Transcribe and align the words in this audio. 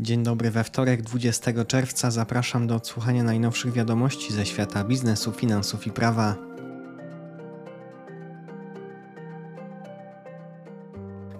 Dzień 0.00 0.22
dobry, 0.22 0.50
we 0.50 0.64
wtorek 0.64 1.02
20 1.02 1.64
czerwca 1.64 2.10
zapraszam 2.10 2.66
do 2.66 2.74
odsłuchania 2.74 3.22
najnowszych 3.22 3.72
wiadomości 3.72 4.32
ze 4.32 4.46
świata 4.46 4.84
biznesu, 4.84 5.32
finansów 5.32 5.86
i 5.86 5.90
prawa. 5.90 6.36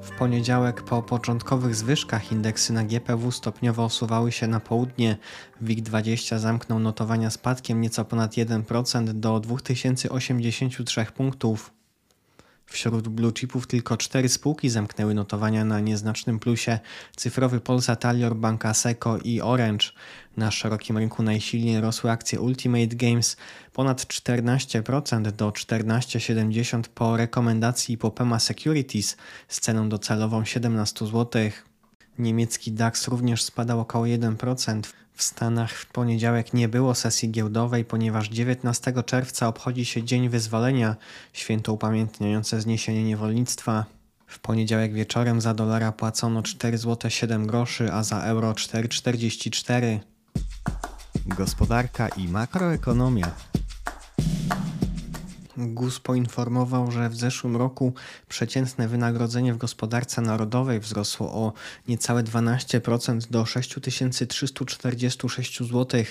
W 0.03 0.11
poniedziałek 0.19 0.83
po 0.83 1.03
początkowych 1.03 1.75
zwyżkach 1.75 2.33
indeksy 2.33 2.73
na 2.73 2.85
GPW 2.85 3.31
stopniowo 3.31 3.85
osuwały 3.85 4.33
się 4.33 4.47
na 4.47 4.61
południe. 4.61 5.17
WIG20 5.63 6.39
zamknął 6.39 6.79
notowania 6.79 7.31
spadkiem 7.31 7.81
nieco 7.81 8.05
ponad 8.05 8.33
1% 8.33 9.13
do 9.13 9.41
2083 9.41 11.07
punktów. 11.17 11.73
Wśród 12.67 13.09
blue 13.09 13.33
chipów 13.33 13.67
tylko 13.67 13.97
cztery 13.97 14.29
spółki 14.29 14.71
zamknęły 14.71 15.15
notowania 15.15 15.65
na 15.65 15.81
nieznacznym 15.81 16.39
plusie. 16.39 16.79
Cyfrowy 17.17 17.61
Polsat, 17.61 18.05
Alior, 18.05 18.37
Banka 18.37 18.75
Seco 18.75 19.19
i 19.19 19.41
Orange. 19.41 19.87
Na 20.37 20.51
szerokim 20.51 20.99
rynku 20.99 21.23
najsilniej 21.23 21.81
rosły 21.81 22.11
akcje 22.11 22.41
Ultimate 22.41 22.97
Games 22.97 23.37
ponad 23.73 24.03
14% 24.03 25.33
do 25.33 25.51
14,70 25.51 26.83
po 26.95 27.17
rekomendacji 27.17 27.99
Popema 27.99 28.39
Securities 28.39 29.17
z 29.49 29.61
ceną 29.61 29.89
docelową 29.89 30.45
17 30.45 31.07
zł. 31.07 31.51
Niemiecki 32.19 32.73
DAX 32.73 33.09
również 33.09 33.43
spadał 33.43 33.81
około 33.81 34.05
1%. 34.05 34.83
W 35.15 35.23
Stanach 35.23 35.73
w 35.73 35.87
poniedziałek 35.87 36.55
nie 36.55 36.69
było 36.69 36.95
sesji 36.95 37.31
giełdowej, 37.31 37.85
ponieważ 37.85 38.29
19 38.29 38.93
czerwca 39.07 39.49
obchodzi 39.49 39.85
się 39.85 40.03
Dzień 40.03 40.29
Wyzwolenia, 40.29 40.97
święto 41.33 41.73
upamiętniające 41.73 42.61
zniesienie 42.61 43.05
niewolnictwa. 43.05 43.85
W 44.27 44.39
poniedziałek 44.39 44.93
wieczorem 44.95 45.41
za 45.41 45.55
dolara 45.55 45.93
płacono 45.93 46.43
4 46.43 46.79
zł 46.79 47.11
7 47.11 47.47
groszy, 47.47 47.93
a 47.93 48.03
za 48.03 48.23
euro 48.23 48.53
4,44. 48.53 49.99
Gospodarka 51.27 52.09
i 52.09 52.29
makroekonomia. 52.29 53.31
GUS 55.59 56.01
poinformował, 56.01 56.91
że 56.91 57.09
w 57.09 57.17
zeszłym 57.17 57.57
roku 57.57 57.93
przeciętne 58.29 58.89
wynagrodzenie 58.89 59.55
w 59.55 59.59
gospodarce 59.59 60.23
narodowej 60.23 60.81
wzrosło 60.81 61.33
o 61.33 61.53
niecałe 61.89 62.23
12% 62.23 63.31
do 63.31 63.47
6346 63.47 65.59
zł. 65.59 66.05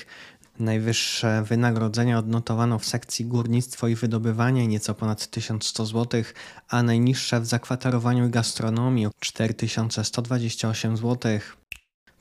Najwyższe 0.59 1.43
wynagrodzenia 1.43 2.19
odnotowano 2.19 2.79
w 2.79 2.85
sekcji 2.85 3.25
górnictwo 3.25 3.87
i 3.87 3.95
wydobywanie 3.95 4.67
nieco 4.67 4.93
ponad 4.93 5.27
1100 5.27 5.85
zł, 5.85 6.23
a 6.69 6.83
najniższe 6.83 7.41
w 7.41 7.45
zakwaterowaniu 7.45 8.27
i 8.27 8.29
gastronomii 8.29 9.07
4128 9.19 10.97
zł. 10.97 11.39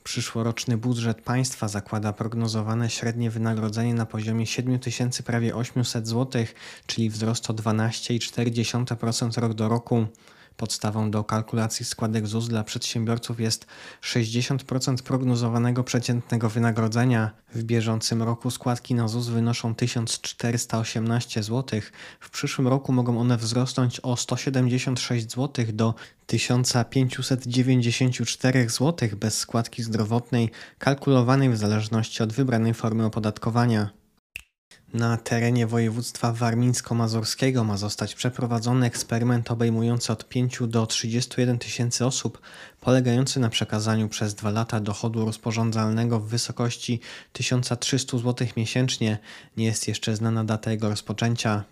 Przyszłoroczny 0.05 0.77
budżet 0.77 1.21
państwa 1.21 1.67
zakłada 1.67 2.13
prognozowane 2.13 2.89
średnie 2.89 3.29
wynagrodzenie 3.29 3.93
na 3.93 4.05
poziomie 4.05 4.45
7 4.45 4.79
tysięcy 4.79 5.23
prawie 5.23 5.55
800 5.55 6.07
zł, 6.07 6.45
czyli 6.85 7.09
wzrost 7.09 7.49
o 7.49 7.53
12,4% 7.53 9.41
rok 9.41 9.53
do 9.53 9.69
roku. 9.69 10.05
Podstawą 10.57 11.11
do 11.11 11.23
kalkulacji 11.23 11.85
składek 11.85 12.27
ZUS 12.27 12.47
dla 12.47 12.63
przedsiębiorców 12.63 13.39
jest 13.39 13.65
60% 14.01 15.03
prognozowanego 15.03 15.83
przeciętnego 15.83 16.49
wynagrodzenia. 16.49 17.31
W 17.53 17.63
bieżącym 17.63 18.23
roku 18.23 18.51
składki 18.51 18.95
na 18.95 19.07
ZUS 19.07 19.27
wynoszą 19.27 19.75
1418 19.75 21.43
zł. 21.43 21.81
W 22.19 22.29
przyszłym 22.29 22.67
roku 22.67 22.93
mogą 22.93 23.19
one 23.19 23.37
wzrosnąć 23.37 23.99
o 23.99 24.17
176 24.17 25.31
zł 25.31 25.65
do 25.73 25.93
1594 26.27 28.69
zł 28.69 29.09
bez 29.15 29.37
składki 29.37 29.83
zdrowotnej, 29.83 30.51
kalkulowanej 30.79 31.49
w 31.49 31.57
zależności 31.57 32.23
od 32.23 32.33
wybranej 32.33 32.73
formy 32.73 33.05
opodatkowania. 33.05 34.04
Na 34.95 35.17
terenie 35.17 35.67
województwa 35.67 36.33
warmińsko-mazurskiego 36.33 37.63
ma 37.63 37.77
zostać 37.77 38.15
przeprowadzony 38.15 38.85
eksperyment 38.85 39.51
obejmujący 39.51 40.13
od 40.13 40.29
5 40.29 40.59
do 40.67 40.87
31 40.87 41.59
tysięcy 41.59 42.05
osób, 42.05 42.41
polegający 42.81 43.39
na 43.39 43.49
przekazaniu 43.49 44.09
przez 44.09 44.35
dwa 44.35 44.49
lata 44.49 44.79
dochodu 44.79 45.25
rozporządzalnego 45.25 46.19
w 46.19 46.27
wysokości 46.27 46.99
1300 47.33 48.17
zł 48.17 48.47
miesięcznie. 48.57 49.17
Nie 49.57 49.65
jest 49.65 49.87
jeszcze 49.87 50.15
znana 50.15 50.43
data 50.43 50.71
jego 50.71 50.89
rozpoczęcia. 50.89 51.63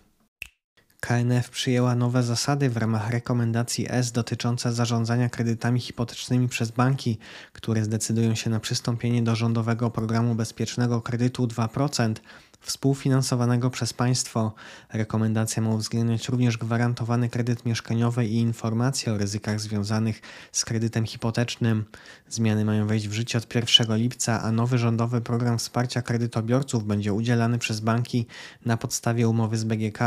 KNF 1.04 1.50
przyjęła 1.50 1.94
nowe 1.94 2.22
zasady 2.22 2.70
w 2.70 2.76
ramach 2.76 3.10
rekomendacji 3.10 3.86
S 3.88 4.12
dotyczące 4.12 4.72
zarządzania 4.72 5.28
kredytami 5.28 5.80
hipotecznymi 5.80 6.48
przez 6.48 6.70
banki, 6.70 7.18
które 7.52 7.84
zdecydują 7.84 8.34
się 8.34 8.50
na 8.50 8.60
przystąpienie 8.60 9.22
do 9.22 9.36
rządowego 9.36 9.90
programu 9.90 10.34
bezpiecznego 10.34 11.02
kredytu 11.02 11.46
2% 11.46 12.14
współfinansowanego 12.60 13.70
przez 13.70 13.92
państwo. 13.92 14.52
Rekomendacja 14.92 15.62
ma 15.62 15.70
uwzględniać 15.70 16.28
również 16.28 16.58
gwarantowany 16.58 17.28
kredyt 17.28 17.66
mieszkaniowy 17.66 18.26
i 18.26 18.36
informacje 18.36 19.12
o 19.12 19.18
ryzykach 19.18 19.60
związanych 19.60 20.20
z 20.52 20.64
kredytem 20.64 21.06
hipotecznym. 21.06 21.84
Zmiany 22.28 22.64
mają 22.64 22.86
wejść 22.86 23.08
w 23.08 23.12
życie 23.12 23.38
od 23.38 23.54
1 23.54 23.96
lipca, 23.96 24.42
a 24.42 24.52
nowy 24.52 24.78
rządowy 24.78 25.20
program 25.20 25.58
wsparcia 25.58 26.02
kredytobiorców 26.02 26.84
będzie 26.84 27.12
udzielany 27.12 27.58
przez 27.58 27.80
banki 27.80 28.26
na 28.66 28.76
podstawie 28.76 29.28
umowy 29.28 29.58
z 29.58 29.64
BGK. 29.64 29.98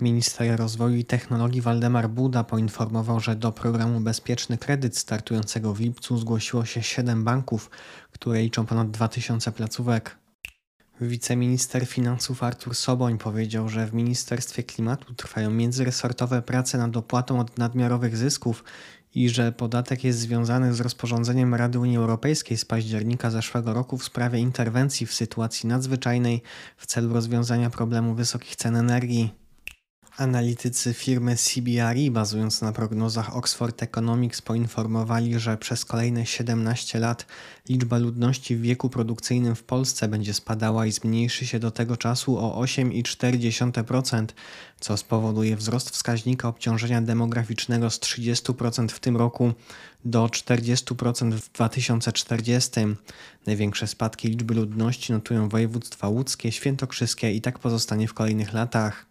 Minister 0.00 0.58
Rozwoju 0.58 0.96
i 0.96 1.04
Technologii 1.04 1.60
Waldemar 1.60 2.10
Buda 2.10 2.44
poinformował, 2.44 3.20
że 3.20 3.36
do 3.36 3.52
programu 3.52 4.00
Bezpieczny 4.00 4.58
Kredyt 4.58 4.98
startującego 4.98 5.74
w 5.74 5.80
lipcu 5.80 6.18
zgłosiło 6.18 6.64
się 6.64 6.82
7 6.82 7.24
banków, 7.24 7.70
które 8.12 8.42
liczą 8.42 8.66
ponad 8.66 8.90
2000 8.90 9.52
placówek. 9.52 10.16
Wiceminister 11.00 11.86
finansów 11.86 12.42
Artur 12.42 12.74
Soboń 12.74 13.18
powiedział, 13.18 13.68
że 13.68 13.86
w 13.86 13.94
Ministerstwie 13.94 14.62
Klimatu 14.62 15.14
trwają 15.14 15.50
międzyresortowe 15.50 16.42
prace 16.42 16.78
nad 16.78 16.96
opłatą 16.96 17.40
od 17.40 17.58
nadmiarowych 17.58 18.16
zysków 18.16 18.64
i 19.14 19.28
że 19.28 19.52
podatek 19.52 20.04
jest 20.04 20.18
związany 20.18 20.74
z 20.74 20.80
rozporządzeniem 20.80 21.54
Rady 21.54 21.78
Unii 21.78 21.96
Europejskiej 21.96 22.56
z 22.56 22.64
października 22.64 23.30
zeszłego 23.30 23.74
roku 23.74 23.98
w 23.98 24.04
sprawie 24.04 24.38
interwencji 24.38 25.06
w 25.06 25.14
sytuacji 25.14 25.68
nadzwyczajnej 25.68 26.42
w 26.76 26.86
celu 26.86 27.14
rozwiązania 27.14 27.70
problemu 27.70 28.14
wysokich 28.14 28.56
cen 28.56 28.76
energii. 28.76 29.47
Analitycy 30.18 30.94
firmy 30.94 31.36
CBRE, 31.36 32.10
bazując 32.10 32.62
na 32.62 32.72
prognozach 32.72 33.36
Oxford 33.36 33.82
Economics, 33.82 34.42
poinformowali, 34.42 35.38
że 35.38 35.56
przez 35.56 35.84
kolejne 35.84 36.26
17 36.26 36.98
lat 36.98 37.26
liczba 37.68 37.98
ludności 37.98 38.56
w 38.56 38.60
wieku 38.60 38.90
produkcyjnym 38.90 39.54
w 39.54 39.62
Polsce 39.62 40.08
będzie 40.08 40.34
spadała 40.34 40.86
i 40.86 40.92
zmniejszy 40.92 41.46
się 41.46 41.58
do 41.58 41.70
tego 41.70 41.96
czasu 41.96 42.38
o 42.38 42.64
8,4%, 42.64 44.26
co 44.80 44.96
spowoduje 44.96 45.56
wzrost 45.56 45.90
wskaźnika 45.90 46.48
obciążenia 46.48 47.02
demograficznego 47.02 47.90
z 47.90 48.00
30% 48.00 48.88
w 48.88 49.00
tym 49.00 49.16
roku 49.16 49.52
do 50.04 50.26
40% 50.26 51.32
w 51.32 51.52
2040. 51.52 52.70
Największe 53.46 53.86
spadki 53.86 54.28
liczby 54.28 54.54
ludności 54.54 55.12
notują 55.12 55.48
województwa 55.48 56.08
łódzkie, 56.08 56.52
świętokrzyskie 56.52 57.32
i 57.32 57.40
tak 57.40 57.58
pozostanie 57.58 58.08
w 58.08 58.14
kolejnych 58.14 58.52
latach. 58.52 59.07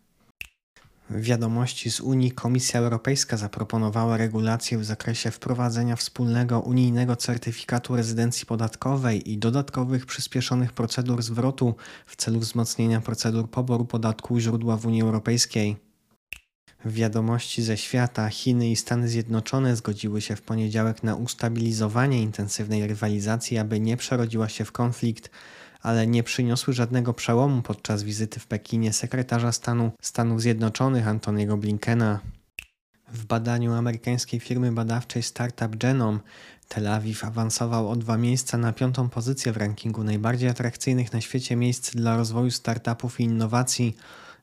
Wiadomości 1.09 1.91
z 1.91 2.01
Unii 2.01 2.31
Komisja 2.31 2.79
Europejska 2.79 3.37
zaproponowała 3.37 4.17
regulacje 4.17 4.77
w 4.77 4.85
zakresie 4.85 5.31
wprowadzenia 5.31 5.95
wspólnego 5.95 6.59
unijnego 6.59 7.15
certyfikatu 7.15 7.95
rezydencji 7.95 8.45
podatkowej 8.45 9.31
i 9.31 9.37
dodatkowych 9.37 10.05
przyspieszonych 10.05 10.73
procedur 10.73 11.23
zwrotu 11.23 11.75
w 12.05 12.15
celu 12.15 12.39
wzmocnienia 12.39 13.01
procedur 13.01 13.49
poboru 13.49 13.85
podatku 13.85 14.39
źródła 14.39 14.77
w 14.77 14.85
Unii 14.85 15.01
Europejskiej. 15.01 15.77
Wiadomości 16.85 17.63
ze 17.63 17.77
świata 17.77 18.29
Chiny 18.29 18.69
i 18.69 18.75
Stany 18.75 19.09
Zjednoczone 19.09 19.75
zgodziły 19.75 20.21
się 20.21 20.35
w 20.35 20.41
poniedziałek 20.41 21.03
na 21.03 21.15
ustabilizowanie 21.15 22.21
intensywnej 22.21 22.87
rywalizacji, 22.87 23.57
aby 23.57 23.79
nie 23.79 23.97
przerodziła 23.97 24.49
się 24.49 24.65
w 24.65 24.71
konflikt 24.71 25.29
ale 25.81 26.07
nie 26.07 26.23
przyniosły 26.23 26.73
żadnego 26.73 27.13
przełomu 27.13 27.61
podczas 27.61 28.03
wizyty 28.03 28.39
w 28.39 28.47
Pekinie 28.47 28.93
sekretarza 28.93 29.51
stanu 29.51 29.91
Stanów 30.01 30.41
Zjednoczonych 30.41 31.07
Antoniego 31.07 31.57
Blinkena. 31.57 32.19
W 33.13 33.25
badaniu 33.25 33.73
amerykańskiej 33.73 34.39
firmy 34.39 34.71
badawczej 34.71 35.23
Startup 35.23 35.75
Genome 35.75 36.19
Tel 36.67 36.87
Awiw 36.87 37.23
awansował 37.23 37.89
o 37.89 37.95
dwa 37.95 38.17
miejsca 38.17 38.57
na 38.57 38.73
piątą 38.73 39.09
pozycję 39.09 39.51
w 39.51 39.57
rankingu 39.57 40.03
najbardziej 40.03 40.49
atrakcyjnych 40.49 41.13
na 41.13 41.21
świecie 41.21 41.55
miejsc 41.55 41.95
dla 41.95 42.17
rozwoju 42.17 42.51
startupów 42.51 43.19
i 43.19 43.23
innowacji. 43.23 43.95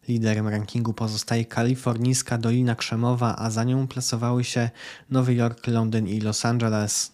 Liderem 0.08 0.48
rankingu 0.48 0.92
pozostaje 0.92 1.44
kalifornijska 1.44 2.38
Dolina 2.38 2.74
Krzemowa, 2.74 3.36
a 3.38 3.50
za 3.50 3.64
nią 3.64 3.88
plasowały 3.88 4.44
się 4.44 4.70
Nowy 5.10 5.34
Jork, 5.34 5.66
Londyn 5.66 6.08
i 6.08 6.20
Los 6.20 6.44
Angeles. 6.44 7.13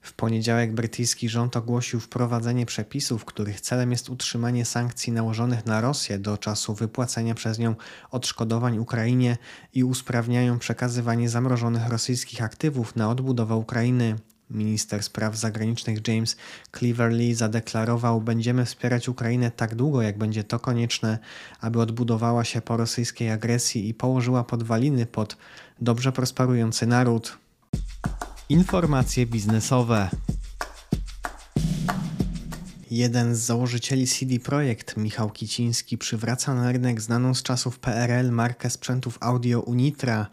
W 0.00 0.12
poniedziałek 0.12 0.74
brytyjski 0.74 1.28
rząd 1.28 1.56
ogłosił 1.56 2.00
wprowadzenie 2.00 2.66
przepisów, 2.66 3.24
których 3.24 3.60
celem 3.60 3.90
jest 3.90 4.10
utrzymanie 4.10 4.64
sankcji 4.64 5.12
nałożonych 5.12 5.66
na 5.66 5.80
Rosję 5.80 6.18
do 6.18 6.38
czasu 6.38 6.74
wypłacenia 6.74 7.34
przez 7.34 7.58
nią 7.58 7.74
odszkodowań 8.10 8.78
Ukrainie 8.78 9.36
i 9.74 9.84
usprawniają 9.84 10.58
przekazywanie 10.58 11.28
zamrożonych 11.28 11.88
rosyjskich 11.88 12.42
aktywów 12.42 12.96
na 12.96 13.10
odbudowę 13.10 13.56
Ukrainy. 13.56 14.16
Minister 14.50 15.02
spraw 15.02 15.36
zagranicznych 15.36 16.08
James 16.08 16.36
Cleverly 16.78 17.34
zadeklarował: 17.34 18.20
Będziemy 18.20 18.64
wspierać 18.64 19.08
Ukrainę 19.08 19.50
tak 19.50 19.74
długo, 19.74 20.02
jak 20.02 20.18
będzie 20.18 20.44
to 20.44 20.58
konieczne, 20.58 21.18
aby 21.60 21.80
odbudowała 21.80 22.44
się 22.44 22.60
po 22.60 22.76
rosyjskiej 22.76 23.30
agresji 23.30 23.88
i 23.88 23.94
położyła 23.94 24.44
podwaliny 24.44 25.06
pod 25.06 25.36
dobrze 25.80 26.12
prosperujący 26.12 26.86
naród. 26.86 27.38
Informacje 28.50 29.26
biznesowe. 29.26 30.08
Jeden 32.90 33.34
z 33.34 33.38
założycieli 33.38 34.06
CD 34.06 34.38
Projekt, 34.38 34.96
Michał 34.96 35.30
Kiciński, 35.30 35.98
przywraca 35.98 36.54
na 36.54 36.72
rynek 36.72 37.00
znaną 37.00 37.34
z 37.34 37.42
czasów 37.42 37.78
PRL 37.78 38.30
markę 38.32 38.70
sprzętów 38.70 39.18
audio 39.20 39.60
Unitra. 39.60 40.26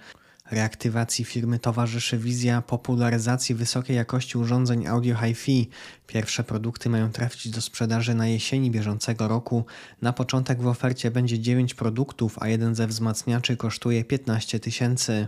Reaktywacji 0.52 1.26
firmy 1.26 1.60
towarzyszy 1.60 2.18
wizja 2.18 2.62
popularyzacji 2.62 3.56
wysokiej 3.56 3.96
jakości 3.96 4.38
urządzeń 4.38 4.88
audio 4.88 5.16
hi-fi. 5.16 5.70
Pierwsze 6.08 6.44
produkty 6.44 6.90
mają 6.90 7.12
trafić 7.12 7.50
do 7.50 7.62
sprzedaży 7.62 8.14
na 8.14 8.28
jesieni 8.28 8.72
bieżącego 8.72 9.28
roku. 9.28 9.66
Na 10.02 10.14
początek 10.14 10.62
w 10.62 10.68
ofercie 10.68 11.12
będzie 11.12 11.40
9 11.40 11.74
produktów, 11.74 12.38
a 12.40 12.48
jeden 12.48 12.76
ze 12.76 12.88
wzmacniaczy 12.88 13.58
kosztuje 13.58 14.04
15 14.04 14.60
tysięcy. 14.60 15.28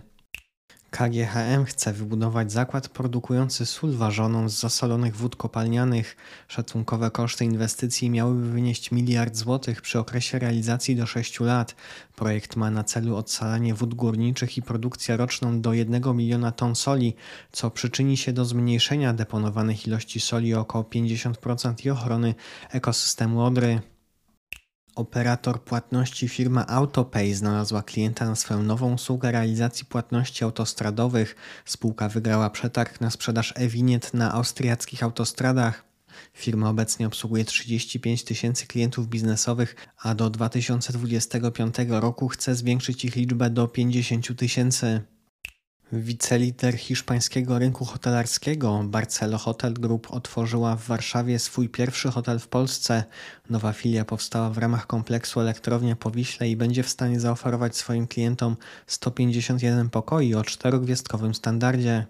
KGHM 0.97 1.65
chce 1.65 1.93
wybudować 1.93 2.51
zakład 2.51 2.89
produkujący 2.89 3.65
sól 3.65 3.91
ważoną 3.91 4.49
z 4.49 4.59
zasolonych 4.59 5.15
wód 5.15 5.35
kopalnianych. 5.35 6.15
Szacunkowe 6.47 7.11
koszty 7.11 7.45
inwestycji 7.45 8.09
miałyby 8.09 8.49
wynieść 8.49 8.91
miliard 8.91 9.35
złotych 9.35 9.81
przy 9.81 9.99
okresie 9.99 10.39
realizacji 10.39 10.95
do 10.95 11.05
6 11.05 11.39
lat. 11.39 11.75
Projekt 12.15 12.55
ma 12.55 12.71
na 12.71 12.83
celu 12.83 13.15
odsalanie 13.15 13.73
wód 13.73 13.93
górniczych 13.93 14.57
i 14.57 14.61
produkcję 14.61 15.17
roczną 15.17 15.61
do 15.61 15.73
1 15.73 16.15
miliona 16.15 16.51
ton 16.51 16.75
soli, 16.75 17.15
co 17.51 17.71
przyczyni 17.71 18.17
się 18.17 18.33
do 18.33 18.45
zmniejszenia 18.45 19.13
deponowanych 19.13 19.87
ilości 19.87 20.19
soli 20.19 20.55
o 20.55 20.59
około 20.59 20.83
50% 20.83 21.85
i 21.85 21.89
ochrony 21.89 22.35
ekosystemu 22.71 23.43
Odry. 23.43 23.81
Operator 24.97 25.63
płatności 25.63 26.27
firma 26.27 26.67
AutoPay 26.67 27.33
znalazła 27.33 27.83
klienta 27.83 28.25
na 28.25 28.35
swoją 28.35 28.63
nową 28.63 28.93
usługę 28.93 29.31
realizacji 29.31 29.85
płatności 29.85 30.43
autostradowych. 30.43 31.35
Spółka 31.65 32.09
wygrała 32.09 32.49
przetarg 32.49 33.01
na 33.01 33.09
sprzedaż 33.09 33.53
e-winiet 33.55 34.13
na 34.13 34.33
austriackich 34.33 35.03
autostradach. 35.03 35.83
Firma 36.33 36.69
obecnie 36.69 37.07
obsługuje 37.07 37.45
35 37.45 38.23
tysięcy 38.23 38.67
klientów 38.67 39.07
biznesowych, 39.07 39.75
a 40.03 40.15
do 40.15 40.29
2025 40.29 41.75
roku 41.89 42.27
chce 42.27 42.55
zwiększyć 42.55 43.05
ich 43.05 43.15
liczbę 43.15 43.49
do 43.49 43.67
50 43.67 44.37
tysięcy. 44.37 45.01
Wicelider 45.91 46.77
hiszpańskiego 46.77 47.59
rynku 47.59 47.85
hotelarskiego 47.85 48.83
Barcelo 48.83 49.37
Hotel 49.37 49.73
Group 49.73 50.07
otworzyła 50.11 50.75
w 50.75 50.87
Warszawie 50.87 51.39
swój 51.39 51.69
pierwszy 51.69 52.11
hotel 52.11 52.39
w 52.39 52.47
Polsce. 52.47 53.03
Nowa 53.49 53.73
filia 53.73 54.05
powstała 54.05 54.49
w 54.49 54.57
ramach 54.57 54.87
kompleksu 54.87 55.39
Elektrownia 55.39 55.95
Powiśle 55.95 56.49
i 56.49 56.55
będzie 56.55 56.83
w 56.83 56.89
stanie 56.89 57.19
zaoferować 57.19 57.77
swoim 57.77 58.07
klientom 58.07 58.57
151 58.87 59.89
pokoi 59.89 60.35
o 60.35 60.43
czterogwiazdkowym 60.43 61.35
standardzie. 61.35 62.05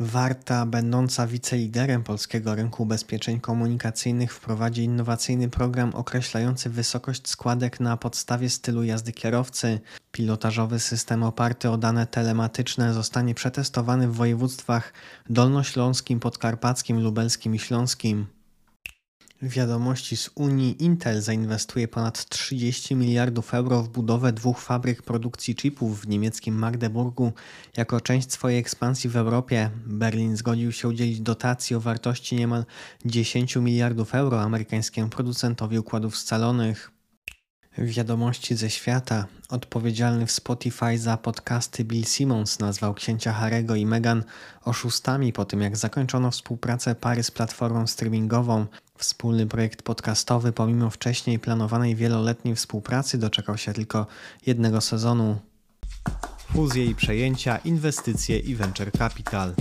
Warta, 0.00 0.66
będąca 0.66 1.26
wiceliderem 1.26 2.04
polskiego 2.04 2.54
rynku 2.54 2.82
ubezpieczeń 2.82 3.40
komunikacyjnych, 3.40 4.34
wprowadzi 4.34 4.82
innowacyjny 4.84 5.48
program 5.48 5.94
określający 5.94 6.70
wysokość 6.70 7.28
składek 7.28 7.80
na 7.80 7.96
podstawie 7.96 8.50
stylu 8.50 8.84
jazdy 8.84 9.12
kierowcy. 9.12 9.80
Pilotażowy 10.12 10.78
system 10.80 11.22
oparty 11.22 11.70
o 11.70 11.78
dane 11.78 12.06
telematyczne 12.06 12.94
zostanie 12.94 13.34
przetestowany 13.34 14.08
w 14.08 14.14
województwach 14.14 14.92
dolnośląskim, 15.30 16.20
podkarpackim, 16.20 17.00
lubelskim 17.00 17.54
i 17.54 17.58
śląskim. 17.58 18.37
Wiadomości 19.42 20.16
z 20.16 20.30
Unii 20.34 20.84
Intel 20.84 21.22
zainwestuje 21.22 21.88
ponad 21.88 22.28
30 22.28 22.94
miliardów 22.96 23.54
euro 23.54 23.82
w 23.82 23.88
budowę 23.88 24.32
dwóch 24.32 24.60
fabryk 24.60 25.02
produkcji 25.02 25.54
chipów 25.54 26.00
w 26.00 26.08
niemieckim 26.08 26.54
Magdeburgu. 26.54 27.32
Jako 27.76 28.00
część 28.00 28.32
swojej 28.32 28.58
ekspansji 28.58 29.10
w 29.10 29.16
Europie, 29.16 29.70
Berlin 29.86 30.36
zgodził 30.36 30.72
się 30.72 30.88
udzielić 30.88 31.20
dotacji 31.20 31.76
o 31.76 31.80
wartości 31.80 32.36
niemal 32.36 32.64
10 33.04 33.56
miliardów 33.56 34.14
euro 34.14 34.40
amerykańskiemu 34.40 35.08
producentowi 35.08 35.78
układów 35.78 36.16
scalonych. 36.16 36.90
Wiadomości 37.78 38.56
ze 38.56 38.70
świata. 38.70 39.26
Odpowiedzialny 39.48 40.26
w 40.26 40.30
Spotify 40.30 40.98
za 40.98 41.16
podcasty 41.16 41.84
Bill 41.84 42.04
Simmons 42.04 42.58
nazwał 42.58 42.94
księcia 42.94 43.32
Harego 43.32 43.74
i 43.74 43.86
Meghan 43.86 44.24
oszustami 44.64 45.32
po 45.32 45.44
tym, 45.44 45.60
jak 45.60 45.76
zakończono 45.76 46.30
współpracę 46.30 46.94
pary 46.94 47.22
z 47.22 47.30
platformą 47.30 47.86
streamingową. 47.86 48.66
Wspólny 48.98 49.46
projekt 49.46 49.82
podcastowy, 49.82 50.52
pomimo 50.52 50.90
wcześniej 50.90 51.38
planowanej 51.38 51.96
wieloletniej 51.96 52.54
współpracy, 52.54 53.18
doczekał 53.18 53.58
się 53.58 53.72
tylko 53.72 54.06
jednego 54.46 54.80
sezonu. 54.80 55.38
Fuzje 56.52 56.84
i 56.84 56.94
przejęcia, 56.94 57.58
inwestycje 57.58 58.38
i 58.38 58.54
venture 58.54 58.92
capital. 58.92 59.54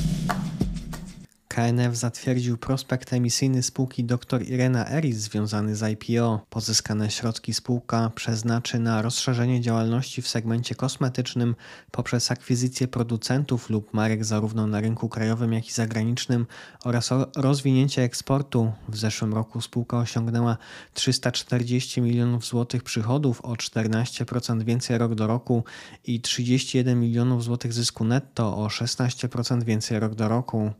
KNF 1.57 1.95
zatwierdził 1.95 2.57
prospekt 2.57 3.13
emisyjny 3.13 3.63
spółki 3.63 4.03
dr 4.03 4.41
Irena 4.41 4.89
Eris 4.91 5.17
związany 5.17 5.75
z 5.75 5.83
IPO. 5.91 6.45
Pozyskane 6.49 7.11
środki 7.11 7.53
spółka 7.53 8.11
przeznaczy 8.15 8.79
na 8.79 9.01
rozszerzenie 9.01 9.61
działalności 9.61 10.21
w 10.21 10.27
segmencie 10.27 10.75
kosmetycznym 10.75 11.55
poprzez 11.91 12.31
akwizycję 12.31 12.87
producentów 12.87 13.69
lub 13.69 13.93
marek 13.93 14.25
zarówno 14.25 14.67
na 14.67 14.81
rynku 14.81 15.09
krajowym, 15.09 15.53
jak 15.53 15.67
i 15.67 15.71
zagranicznym 15.71 16.45
oraz 16.83 17.09
rozwinięcie 17.35 18.03
eksportu. 18.03 18.71
W 18.89 18.97
zeszłym 18.97 19.33
roku 19.33 19.61
spółka 19.61 19.97
osiągnęła 19.97 20.57
340 20.93 22.01
milionów 22.01 22.45
złotych 22.45 22.83
przychodów, 22.83 23.41
o 23.41 23.53
14% 23.53 24.63
więcej 24.63 24.97
rok 24.97 25.15
do 25.15 25.27
roku 25.27 25.63
i 26.05 26.21
31 26.21 26.99
milionów 26.99 27.43
złotych 27.43 27.73
zysku 27.73 28.03
netto, 28.03 28.57
o 28.57 28.67
16% 28.67 29.63
więcej 29.63 29.99
rok 29.99 30.15
do 30.15 30.27
roku. 30.27 30.71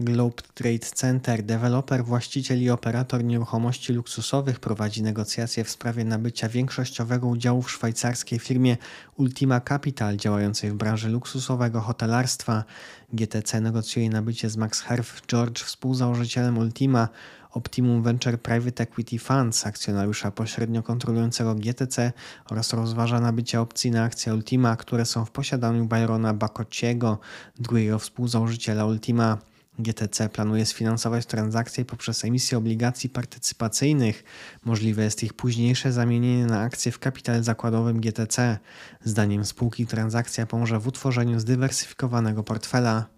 Globe 0.00 0.42
Trade 0.54 0.78
Center, 0.78 1.42
deweloper, 1.42 2.04
właściciel 2.04 2.62
i 2.62 2.70
operator 2.70 3.24
nieruchomości 3.24 3.92
luksusowych, 3.92 4.60
prowadzi 4.60 5.02
negocjacje 5.02 5.64
w 5.64 5.70
sprawie 5.70 6.04
nabycia 6.04 6.48
większościowego 6.48 7.26
udziału 7.26 7.62
w 7.62 7.70
szwajcarskiej 7.70 8.38
firmie 8.38 8.76
Ultima 9.16 9.60
Capital, 9.60 10.16
działającej 10.16 10.70
w 10.70 10.74
branży 10.74 11.08
luksusowego 11.08 11.80
hotelarstwa. 11.80 12.64
GTC 13.12 13.60
negocjuje 13.60 14.10
nabycie 14.10 14.50
z 14.50 14.56
Max 14.56 14.80
Herf 14.80 15.22
George, 15.26 15.62
współzałożycielem 15.62 16.58
Ultima, 16.58 17.08
Optimum 17.50 18.02
Venture 18.02 18.40
Private 18.40 18.82
Equity 18.82 19.18
Funds, 19.18 19.66
akcjonariusza 19.66 20.30
pośrednio 20.30 20.82
kontrolującego 20.82 21.54
GTC 21.54 22.12
oraz 22.50 22.72
rozważa 22.72 23.20
nabycie 23.20 23.60
opcji 23.60 23.90
na 23.90 24.04
akcje 24.04 24.34
Ultima, 24.34 24.76
które 24.76 25.04
są 25.04 25.24
w 25.24 25.30
posiadaniu 25.30 25.86
Byrona 25.86 26.34
Bakociego, 26.34 27.18
drugiego 27.58 27.98
współzałożyciela 27.98 28.84
Ultima. 28.84 29.38
GTC 29.78 30.28
planuje 30.28 30.66
sfinansować 30.66 31.26
transakcje 31.26 31.84
poprzez 31.84 32.24
emisję 32.24 32.58
obligacji 32.58 33.10
partycypacyjnych. 33.10 34.24
Możliwe 34.64 35.04
jest 35.04 35.22
ich 35.22 35.34
późniejsze 35.34 35.92
zamienienie 35.92 36.46
na 36.46 36.60
akcje 36.60 36.92
w 36.92 36.98
kapitale 36.98 37.42
zakładowym 37.42 38.00
GTC. 38.00 38.58
Zdaniem 39.04 39.44
spółki 39.44 39.86
transakcja 39.86 40.46
pomoże 40.46 40.78
w 40.78 40.86
utworzeniu 40.86 41.40
zdywersyfikowanego 41.40 42.42
portfela. 42.42 43.16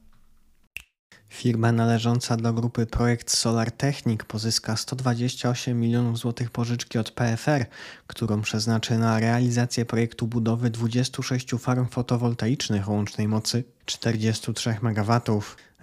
Firma 1.29 1.73
należąca 1.73 2.37
do 2.37 2.53
grupy 2.53 2.87
Projekt 2.87 3.31
Solar 3.31 3.73
Technic 3.73 4.25
pozyska 4.25 4.77
128 4.77 5.81
milionów 5.81 6.19
złotych 6.19 6.51
pożyczki 6.51 6.99
od 6.99 7.11
PFR, 7.11 7.67
którą 8.07 8.43
przeznaczy 8.43 8.99
na 8.99 9.21
realizację 9.21 9.85
projektu 9.85 10.27
budowy 10.27 10.71
26 10.71 11.51
farm 11.59 11.89
fotowoltaicznych 11.89 12.89
o 12.89 12.93
łącznej 12.93 13.29
mocy 13.29 13.65
43 13.85 14.71
MW. 14.83 15.21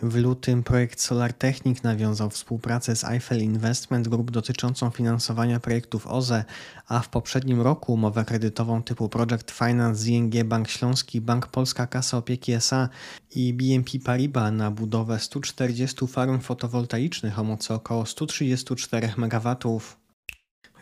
W 0.02 0.16
lutym 0.16 0.64
projekt 0.64 1.02
Solar 1.02 1.34
Technic 1.34 1.84
nawiązał 1.84 2.30
współpracę 2.30 2.96
z 2.96 3.04
Eiffel 3.04 3.44
Investment 3.44 4.08
Group 4.08 4.32
dotyczącą 4.32 4.90
finansowania 4.90 5.60
projektów 5.60 6.08
OZE, 6.08 6.44
a 6.88 7.00
w 7.00 7.10
poprzednim 7.10 7.62
roku 7.62 7.94
umowę 7.94 8.26
kredytową 8.26 8.84
typu 8.84 9.10
Project 9.10 9.52
Finance 9.52 10.02
z 10.02 10.08
ING 10.08 10.44
Bank 10.44 10.70
Śląski, 10.70 11.22
Bank 11.22 11.48
Polska 11.48 11.88
Kasa 11.88 12.18
Opieki 12.18 12.52
SA 12.54 12.90
i 13.36 13.54
BNP 13.54 14.00
Paribas 14.00 14.54
na 14.54 14.72
budowę 14.72 15.20
140 15.20 16.08
farm 16.08 16.40
fotowoltaicznych 16.40 17.40
o 17.40 17.44
mocy 17.44 17.74
około 17.74 18.06
134 18.06 19.14
MW. 19.18 19.56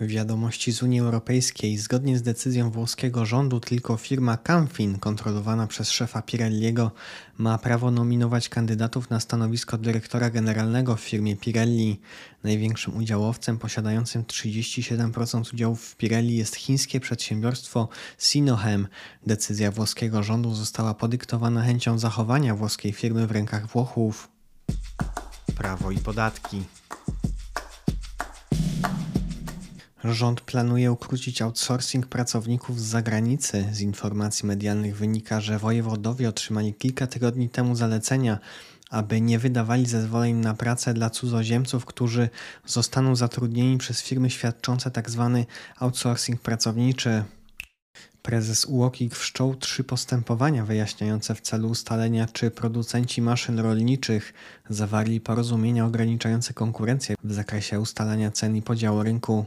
Wiadomości 0.01 0.71
z 0.71 0.83
Unii 0.83 0.99
Europejskiej. 0.99 1.77
Zgodnie 1.77 2.17
z 2.17 2.21
decyzją 2.21 2.71
włoskiego 2.71 3.25
rządu, 3.25 3.59
tylko 3.59 3.97
firma 3.97 4.37
Camfin, 4.37 4.99
kontrolowana 4.99 5.67
przez 5.67 5.91
szefa 5.91 6.21
Pirelliego, 6.21 6.91
ma 7.37 7.57
prawo 7.57 7.91
nominować 7.91 8.49
kandydatów 8.49 9.09
na 9.09 9.19
stanowisko 9.19 9.77
dyrektora 9.77 10.29
generalnego 10.29 10.95
w 10.95 11.01
firmie 11.01 11.35
Pirelli. 11.35 11.99
Największym 12.43 12.97
udziałowcem 12.97 13.57
posiadającym 13.57 14.23
37% 14.23 15.53
udziałów 15.53 15.85
w 15.85 15.95
Pirelli 15.95 16.35
jest 16.35 16.55
chińskie 16.55 16.99
przedsiębiorstwo 16.99 17.89
Sinohem. 18.17 18.87
Decyzja 19.27 19.71
włoskiego 19.71 20.23
rządu 20.23 20.55
została 20.55 20.93
podyktowana 20.93 21.63
chęcią 21.63 21.99
zachowania 21.99 22.55
włoskiej 22.55 22.91
firmy 22.91 23.27
w 23.27 23.31
rękach 23.31 23.67
Włochów. 23.67 24.29
prawo 25.55 25.91
i 25.91 25.97
podatki. 25.97 26.63
Rząd 30.03 30.41
planuje 30.41 30.91
ukrócić 30.91 31.41
outsourcing 31.41 32.07
pracowników 32.07 32.81
z 32.81 32.83
zagranicy. 32.83 33.65
Z 33.71 33.81
informacji 33.81 34.47
medialnych 34.47 34.97
wynika, 34.97 35.41
że 35.41 35.59
wojewodowie 35.59 36.29
otrzymali 36.29 36.73
kilka 36.73 37.07
tygodni 37.07 37.49
temu 37.49 37.75
zalecenia, 37.75 38.39
aby 38.89 39.21
nie 39.21 39.39
wydawali 39.39 39.85
zezwoleń 39.85 40.35
na 40.35 40.53
pracę 40.53 40.93
dla 40.93 41.09
cudzoziemców, 41.09 41.85
którzy 41.85 42.29
zostaną 42.65 43.15
zatrudnieni 43.15 43.77
przez 43.77 44.01
firmy 44.01 44.29
świadczące 44.29 44.91
tzw. 44.91 45.31
Tak 45.37 45.55
outsourcing 45.79 46.41
pracowniczy. 46.41 47.23
Prezes 48.21 48.65
UOKiK 48.65 49.15
wszczął 49.15 49.55
trzy 49.55 49.83
postępowania 49.83 50.65
wyjaśniające 50.65 51.35
w 51.35 51.41
celu 51.41 51.69
ustalenia, 51.69 52.27
czy 52.33 52.51
producenci 52.51 53.21
maszyn 53.21 53.59
rolniczych 53.59 54.33
zawarli 54.69 55.21
porozumienia 55.21 55.85
ograniczające 55.85 56.53
konkurencję 56.53 57.15
w 57.23 57.33
zakresie 57.33 57.79
ustalania 57.79 58.31
cen 58.31 58.55
i 58.55 58.61
podziału 58.61 59.03
rynku. 59.03 59.45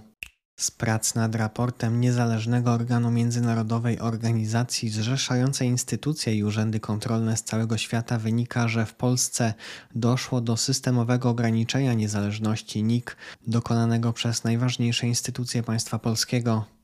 Z 0.56 0.70
prac 0.70 1.14
nad 1.14 1.34
raportem 1.34 2.00
niezależnego 2.00 2.72
organu 2.72 3.10
międzynarodowej 3.10 4.00
organizacji 4.00 4.88
zrzeszającej 4.88 5.68
instytucje 5.68 6.34
i 6.34 6.44
urzędy 6.44 6.80
kontrolne 6.80 7.36
z 7.36 7.44
całego 7.44 7.78
świata 7.78 8.18
wynika, 8.18 8.68
że 8.68 8.86
w 8.86 8.94
Polsce 8.94 9.54
doszło 9.94 10.40
do 10.40 10.56
systemowego 10.56 11.30
ograniczenia 11.30 11.94
niezależności 11.94 12.82
NIK 12.82 13.16
dokonanego 13.46 14.12
przez 14.12 14.44
najważniejsze 14.44 15.06
instytucje 15.06 15.62
państwa 15.62 15.98
polskiego. 15.98 16.75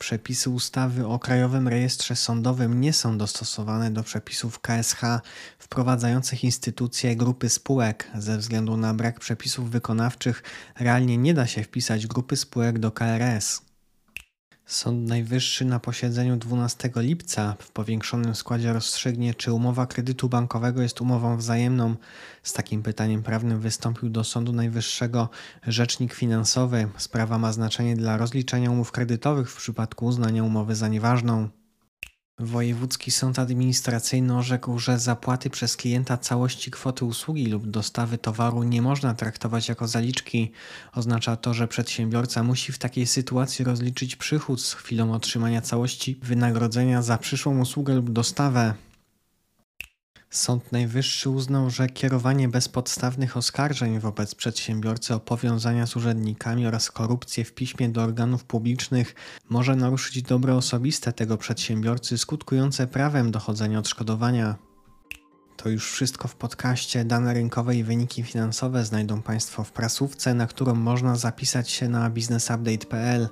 Przepisy 0.00 0.50
ustawy 0.50 1.06
o 1.06 1.18
Krajowym 1.18 1.68
Rejestrze 1.68 2.16
Sądowym 2.16 2.80
nie 2.80 2.92
są 2.92 3.18
dostosowane 3.18 3.90
do 3.90 4.02
przepisów 4.02 4.60
KSH 4.60 5.00
wprowadzających 5.58 6.44
instytucje 6.44 7.16
grupy 7.16 7.48
spółek. 7.48 8.10
Ze 8.14 8.38
względu 8.38 8.76
na 8.76 8.94
brak 8.94 9.20
przepisów 9.20 9.70
wykonawczych 9.70 10.42
realnie 10.78 11.18
nie 11.18 11.34
da 11.34 11.46
się 11.46 11.62
wpisać 11.62 12.06
grupy 12.06 12.36
spółek 12.36 12.78
do 12.78 12.92
KRS. 12.92 13.69
Sąd 14.70 15.08
Najwyższy 15.08 15.64
na 15.64 15.80
posiedzeniu 15.80 16.36
12 16.36 16.90
lipca 16.96 17.56
w 17.58 17.70
powiększonym 17.70 18.34
składzie 18.34 18.72
rozstrzygnie, 18.72 19.34
czy 19.34 19.52
umowa 19.52 19.86
kredytu 19.86 20.28
bankowego 20.28 20.82
jest 20.82 21.00
umową 21.00 21.36
wzajemną. 21.36 21.96
Z 22.42 22.52
takim 22.52 22.82
pytaniem 22.82 23.22
prawnym 23.22 23.60
wystąpił 23.60 24.08
do 24.08 24.24
Sądu 24.24 24.52
Najwyższego 24.52 25.28
rzecznik 25.66 26.14
finansowy. 26.14 26.88
Sprawa 26.96 27.38
ma 27.38 27.52
znaczenie 27.52 27.96
dla 27.96 28.16
rozliczenia 28.16 28.70
umów 28.70 28.92
kredytowych 28.92 29.50
w 29.50 29.56
przypadku 29.56 30.06
uznania 30.06 30.44
umowy 30.44 30.74
za 30.74 30.88
nieważną. 30.88 31.48
Wojewódzki 32.40 33.10
Sąd 33.10 33.38
Administracyjny 33.38 34.38
orzekł, 34.38 34.78
że 34.78 34.98
zapłaty 34.98 35.50
przez 35.50 35.76
klienta 35.76 36.16
całości 36.16 36.70
kwoty 36.70 37.04
usługi 37.04 37.46
lub 37.46 37.66
dostawy 37.66 38.18
towaru 38.18 38.62
nie 38.62 38.82
można 38.82 39.14
traktować 39.14 39.68
jako 39.68 39.88
zaliczki. 39.88 40.52
Oznacza 40.94 41.36
to, 41.36 41.54
że 41.54 41.68
przedsiębiorca 41.68 42.42
musi 42.42 42.72
w 42.72 42.78
takiej 42.78 43.06
sytuacji 43.06 43.64
rozliczyć 43.64 44.16
przychód 44.16 44.62
z 44.62 44.74
chwilą 44.74 45.12
otrzymania 45.12 45.60
całości 45.60 46.18
wynagrodzenia 46.22 47.02
za 47.02 47.18
przyszłą 47.18 47.60
usługę 47.60 47.94
lub 47.94 48.10
dostawę. 48.10 48.74
Sąd 50.30 50.72
Najwyższy 50.72 51.30
uznał, 51.30 51.70
że 51.70 51.88
kierowanie 51.88 52.48
bezpodstawnych 52.48 53.36
oskarżeń 53.36 54.00
wobec 54.00 54.34
przedsiębiorcy 54.34 55.14
o 55.14 55.20
powiązania 55.20 55.86
z 55.86 55.96
urzędnikami 55.96 56.66
oraz 56.66 56.90
korupcję 56.90 57.44
w 57.44 57.54
piśmie 57.54 57.88
do 57.88 58.02
organów 58.02 58.44
publicznych 58.44 59.14
może 59.48 59.76
naruszyć 59.76 60.22
dobro 60.22 60.56
osobiste 60.56 61.12
tego 61.12 61.36
przedsiębiorcy, 61.36 62.18
skutkujące 62.18 62.86
prawem 62.86 63.30
dochodzenia 63.30 63.78
odszkodowania. 63.78 64.56
To 65.56 65.68
już 65.68 65.92
wszystko 65.92 66.28
w 66.28 66.34
podcaście. 66.34 67.04
Dane 67.04 67.34
rynkowe 67.34 67.76
i 67.76 67.84
wyniki 67.84 68.22
finansowe 68.22 68.84
znajdą 68.84 69.22
Państwo 69.22 69.64
w 69.64 69.72
prasówce, 69.72 70.34
na 70.34 70.46
którą 70.46 70.74
można 70.74 71.16
zapisać 71.16 71.70
się 71.70 71.88
na 71.88 72.10
businessupdate.pl. 72.10 73.28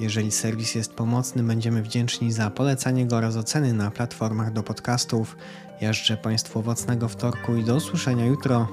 Jeżeli 0.00 0.30
serwis 0.30 0.74
jest 0.74 0.92
pomocny, 0.92 1.42
będziemy 1.42 1.82
wdzięczni 1.82 2.32
za 2.32 2.50
polecanie 2.50 3.06
go 3.06 3.16
oraz 3.16 3.36
oceny 3.36 3.72
na 3.72 3.90
platformach 3.90 4.52
do 4.52 4.62
podcastów. 4.62 5.36
Ja 5.80 5.92
życzę 5.92 6.16
Państwu 6.16 6.58
owocnego 6.58 7.08
wtorku 7.08 7.56
i 7.56 7.64
do 7.64 7.74
usłyszenia 7.76 8.26
jutro. 8.26 8.68